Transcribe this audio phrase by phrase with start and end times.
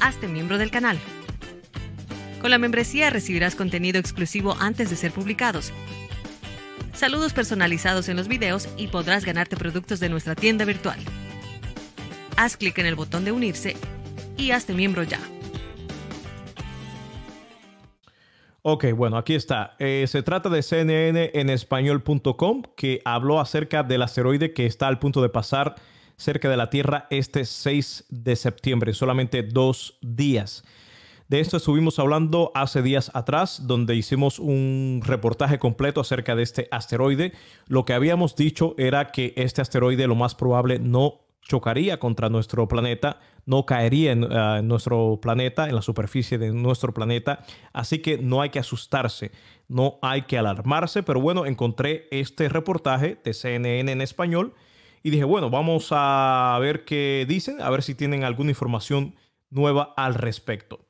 [0.00, 0.98] Hazte miembro del canal.
[2.40, 5.72] Con la membresía recibirás contenido exclusivo antes de ser publicados.
[6.92, 10.98] Saludos personalizados en los videos y podrás ganarte productos de nuestra tienda virtual.
[12.36, 13.76] Haz clic en el botón de unirse
[14.36, 15.20] y hazte miembro ya.
[18.62, 19.76] Ok, bueno, aquí está.
[19.78, 24.98] Eh, se trata de CNN en español.com que habló acerca del asteroide que está al
[24.98, 25.76] punto de pasar
[26.16, 30.64] cerca de la Tierra este 6 de septiembre, solamente dos días.
[31.28, 36.68] De esto estuvimos hablando hace días atrás, donde hicimos un reportaje completo acerca de este
[36.70, 37.32] asteroide.
[37.66, 42.68] Lo que habíamos dicho era que este asteroide lo más probable no chocaría contra nuestro
[42.68, 47.44] planeta, no caería en, ah, nuestro planeta, en la superficie de nuestro planeta.
[47.72, 49.32] Así que no hay que asustarse,
[49.68, 51.02] no hay que alarmarse.
[51.02, 54.54] Pero bueno, encontré este reportaje de CNN en español
[55.06, 59.14] y dije, bueno, vamos a ver qué dicen, a ver si tienen alguna información
[59.50, 60.80] nueva al respecto.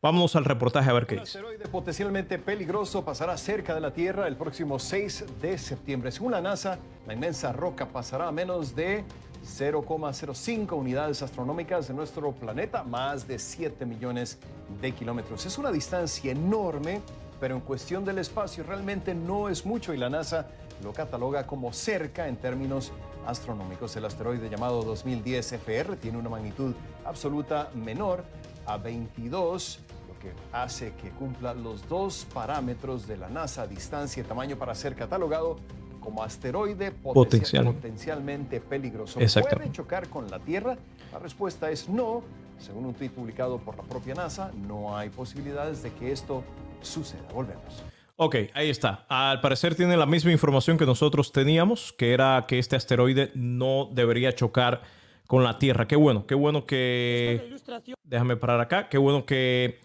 [0.00, 1.38] Vámonos al reportaje a ver qué dice.
[1.38, 6.10] Un asteroide potencialmente peligroso pasará cerca de la Tierra el próximo 6 de septiembre.
[6.12, 9.04] Según la NASA, la inmensa roca pasará a menos de
[9.44, 14.38] 0,05 unidades astronómicas de nuestro planeta, más de 7 millones
[14.80, 15.44] de kilómetros.
[15.44, 17.02] Es una distancia enorme,
[17.42, 20.46] pero en cuestión del espacio realmente no es mucho y la NASA
[20.80, 22.92] lo cataloga como cerca en términos
[23.26, 23.96] astronómicos.
[23.96, 26.72] El asteroide llamado 2010 FR tiene una magnitud
[27.04, 28.22] absoluta menor
[28.64, 29.80] a 22
[30.20, 34.94] que hace que cumpla los dos parámetros de la NASA, distancia y tamaño para ser
[34.94, 35.56] catalogado
[35.98, 39.18] como asteroide potencial, potencialmente peligroso.
[39.18, 40.76] ¿Puede chocar con la Tierra?
[41.12, 42.22] La respuesta es no.
[42.60, 46.44] Según un tweet publicado por la propia NASA, no hay posibilidades de que esto
[46.84, 47.22] suceda.
[47.32, 47.84] Volvemos.
[48.16, 49.04] Ok, ahí está.
[49.08, 53.88] Al parecer tiene la misma información que nosotros teníamos, que era que este asteroide no
[53.92, 54.82] debería chocar
[55.26, 55.88] con la Tierra.
[55.88, 57.56] Qué bueno, qué bueno que...
[58.04, 58.88] Déjame parar acá.
[58.88, 59.80] Qué bueno que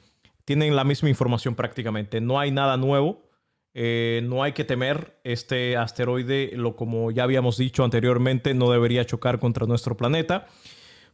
[0.45, 2.21] tienen la misma información prácticamente.
[2.21, 3.23] No hay nada nuevo.
[3.73, 5.19] Eh, no hay que temer.
[5.23, 10.47] Este asteroide, lo como ya habíamos dicho anteriormente, no debería chocar contra nuestro planeta.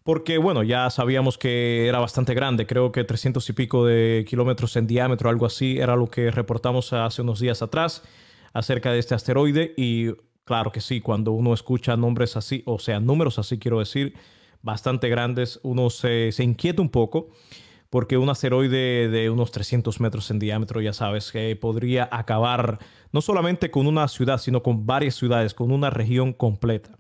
[0.04, 2.68] Porque, bueno, ya sabíamos que era bastante grande.
[2.68, 6.92] Creo que 300 y pico de kilómetros en diámetro, algo así, era lo que reportamos
[6.92, 8.04] hace unos días atrás
[8.54, 9.74] acerca de este asteroide.
[9.78, 10.12] Y
[10.44, 14.14] claro que sí, cuando uno escucha nombres así, o sea, números así, quiero decir,
[14.62, 17.30] bastante grandes, uno se, se inquieta un poco
[17.94, 22.80] porque un asteroide de unos 300 metros en diámetro, ya sabes, que podría acabar
[23.12, 26.98] no solamente con una ciudad, sino con varias ciudades, con una región completa.